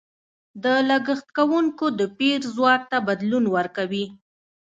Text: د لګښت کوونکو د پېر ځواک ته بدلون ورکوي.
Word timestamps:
د 0.63 0.65
لګښت 0.89 1.27
کوونکو 1.37 1.85
د 1.99 2.01
پېر 2.19 2.39
ځواک 2.53 2.81
ته 2.91 2.97
بدلون 3.07 3.45
ورکوي. 3.55 4.05